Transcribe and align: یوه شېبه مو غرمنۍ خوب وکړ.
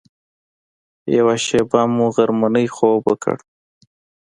یوه 1.17 1.35
شېبه 1.45 1.81
مو 1.95 2.05
غرمنۍ 2.15 2.67
خوب 2.75 3.01
وکړ. 3.07 3.37